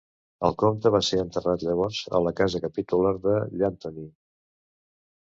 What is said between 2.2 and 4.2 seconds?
la casa capitular de Llanthony.